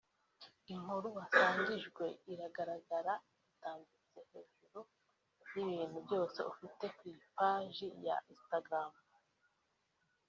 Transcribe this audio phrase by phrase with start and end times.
[0.73, 3.13] inkuru wasangijwe ziragaragara
[3.45, 4.79] zitambitse hejuru
[5.53, 8.91] y’ibintu byose ufite ku ipaji ya Instagram